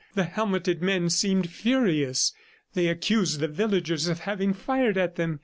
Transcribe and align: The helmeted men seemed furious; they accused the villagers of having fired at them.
The 0.15 0.23
helmeted 0.23 0.81
men 0.81 1.11
seemed 1.11 1.51
furious; 1.51 2.33
they 2.73 2.87
accused 2.87 3.39
the 3.39 3.47
villagers 3.47 4.07
of 4.07 4.21
having 4.21 4.51
fired 4.51 4.97
at 4.97 5.15
them. 5.15 5.39